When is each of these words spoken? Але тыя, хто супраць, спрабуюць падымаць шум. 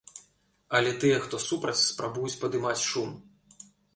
Але 0.77 0.93
тыя, 1.03 1.17
хто 1.25 1.41
супраць, 1.49 1.83
спрабуюць 1.89 2.39
падымаць 2.45 2.75
шум. 2.89 3.09